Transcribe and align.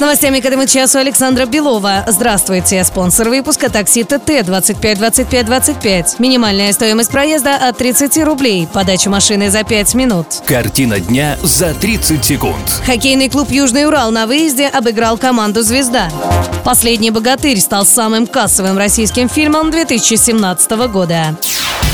С 0.00 0.02
новостями 0.02 0.40
к 0.40 0.46
этому 0.46 0.66
часу 0.66 0.96
Александра 0.96 1.44
Белова. 1.44 2.04
Здравствуйте. 2.06 2.82
Спонсор 2.84 3.28
выпуска 3.28 3.68
такси 3.68 4.02
ТТ 4.02 4.46
25 4.46 4.96
25 4.98 5.44
25. 5.44 6.18
Минимальная 6.18 6.72
стоимость 6.72 7.10
проезда 7.10 7.56
от 7.56 7.76
30 7.76 8.16
рублей. 8.24 8.66
Подача 8.72 9.10
машины 9.10 9.50
за 9.50 9.62
5 9.62 9.92
минут. 9.96 10.26
Картина 10.46 11.00
дня 11.00 11.36
за 11.42 11.74
30 11.74 12.24
секунд. 12.24 12.80
Хоккейный 12.86 13.28
клуб 13.28 13.50
«Южный 13.50 13.86
Урал» 13.86 14.10
на 14.10 14.26
выезде 14.26 14.68
обыграл 14.68 15.18
команду 15.18 15.60
«Звезда». 15.60 16.08
«Последний 16.64 17.10
богатырь» 17.10 17.60
стал 17.60 17.84
самым 17.84 18.26
кассовым 18.26 18.78
российским 18.78 19.28
фильмом 19.28 19.70
2017 19.70 20.70
года. 20.90 21.36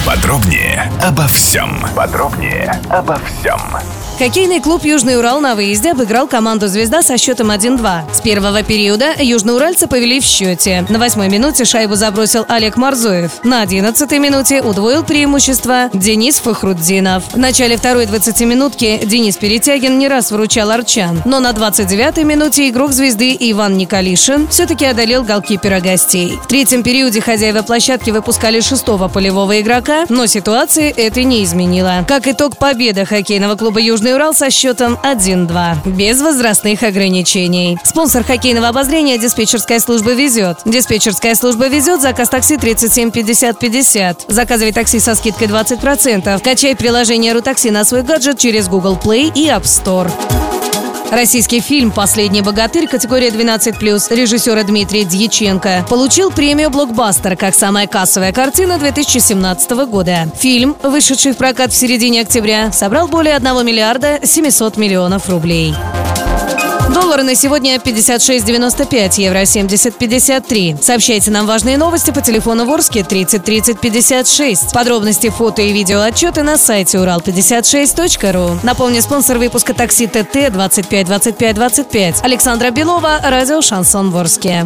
Подробнее 0.07 0.93
обо 1.03 1.27
всем. 1.27 1.85
Подробнее 1.97 2.81
обо 2.91 3.19
всем. 3.19 3.61
Хоккейный 4.19 4.61
клуб 4.61 4.83
«Южный 4.83 5.19
Урал» 5.19 5.43
на 5.43 5.55
выезде 5.55 5.91
обыграл 5.91 6.27
команду 6.27 6.69
«Звезда» 6.69 7.03
со 7.03 7.19
счетом 7.19 7.51
1-2. 7.51 8.15
С 8.15 8.23
первого 8.23 8.63
периода 8.63 9.13
южноуральцы 9.19 9.89
повели 9.89 10.21
в 10.21 10.25
счете. 10.25 10.87
На 10.89 10.99
восьмой 10.99 11.29
минуте 11.29 11.67
шайбу 11.67 11.97
забросил 11.97 12.47
Олег 12.49 12.79
Марзоев. 12.79 13.45
На 13.45 13.61
одиннадцатой 13.61 14.19
минуте 14.19 14.63
удвоил 14.63 15.05
преимущество 15.05 15.91
Денис 15.93 16.39
Фахруддинов. 16.39 17.25
В 17.35 17.37
начале 17.37 17.77
второй 17.77 18.07
20-минутки 18.07 19.03
Денис 19.05 19.37
Перетягин 19.37 19.99
не 19.99 20.09
раз 20.09 20.31
выручал 20.31 20.71
арчан. 20.71 21.21
Но 21.27 21.39
на 21.39 21.51
29-й 21.51 22.25
минуте 22.25 22.71
игрок 22.71 22.93
«Звезды» 22.93 23.37
Иван 23.39 23.77
Николишин 23.77 24.49
все-таки 24.49 24.87
одолел 24.87 25.25
голкипера 25.25 25.81
гостей. 25.81 26.39
В 26.43 26.47
третьем 26.47 26.83
периоде 26.83 27.21
хозяева 27.21 27.61
площадки 27.61 28.09
выпускали 28.09 28.61
шестого 28.61 29.09
полевого 29.09 29.61
игрока, 29.61 29.96
но 30.09 30.27
ситуации 30.27 30.93
это 30.97 31.23
не 31.23 31.45
изменило. 31.45 32.05
Как 32.07 32.27
итог, 32.27 32.57
победа 32.59 33.05
хоккейного 33.05 33.57
клуба 33.57 33.81
«Южный 33.81 34.15
Урал 34.15 34.35
со 34.35 34.51
счетом 34.51 34.99
1-2. 35.03 35.89
Без 35.97 36.21
возрастных 36.21 36.83
ограничений. 36.83 37.79
Спонсор 37.85 38.25
хоккейного 38.25 38.69
обозрения 38.69 39.19
диспетчерская 39.19 39.81
служба 39.81 40.13
«Везет». 40.13 40.59
Диспетчерская 40.65 41.35
служба 41.35 41.69
«Везет» 41.69 42.01
заказ 42.03 42.29
такси 42.29 42.57
37 42.57 43.11
50 43.11 43.59
50. 43.59 44.25
Заказывай 44.29 44.73
такси 44.73 45.01
со 45.01 45.15
скидкой 45.15 45.49
20%. 45.49 46.43
Качай 46.43 46.77
приложение 46.77 47.33
«Рутакси» 47.33 47.69
на 47.69 47.85
свой 47.85 48.03
гаджет 48.03 48.39
через 48.39 48.69
Google 48.69 48.99
Play 49.03 49.33
и 49.35 49.47
App 49.47 49.63
Store. 49.63 50.11
Российский 51.11 51.61
фильм 51.61 51.93
«Последний 51.93 52.43
богатырь» 52.43 52.89
категория 52.89 53.29
12+, 53.29 54.15
режиссера 54.15 54.65
Дмитрия 54.65 55.05
Дьяченко, 55.05 55.87
получил 55.89 56.33
премию 56.33 56.69
«Блокбастер» 56.69 57.37
как 57.37 57.55
самая 57.55 57.87
кассовая 57.87 58.33
картина 58.33 58.77
2017 58.77 59.71
года. 59.89 60.29
Фильм, 60.37 60.77
вышедший 60.83 61.33
в 61.33 61.37
прокат 61.37 61.73
в 61.73 61.77
середине 61.77 62.23
октября, 62.23 62.73
собрал 62.73 63.07
более 63.07 63.37
1 63.37 63.65
миллиарда 63.65 64.19
700 64.25 64.77
миллионов 64.77 65.29
рублей. 65.29 65.75
Доллары 66.97 67.25
на 67.25 67.35
сегодня 67.35 67.77
56.95, 67.77 69.21
евро 69.21 69.43
70.53. 69.43 70.83
Сообщайте 70.83 71.31
нам 71.31 71.45
важные 71.45 71.77
новости 71.77 72.11
по 72.11 72.23
телефону 72.23 72.65
Ворске 72.65 73.05
30 73.05 73.45
30 73.45 73.79
56. 73.79 74.73
Подробности, 74.73 75.29
фото 75.29 75.61
и 75.61 75.73
видео 75.73 76.01
отчеты 76.01 76.43
на 76.43 76.57
сайте 76.57 76.97
урал56.ру. 76.97 78.61
Напомню, 78.63 79.03
спонсор 79.03 79.37
выпуска 79.37 79.75
такси 79.75 80.07
ТТ 80.07 80.51
25 80.51 81.07
25 81.07 81.55
25. 81.55 82.25
Александра 82.25 82.71
Белова, 82.71 83.21
радио 83.23 83.61
«Шансон 83.61 84.11
Ворске». 84.11 84.65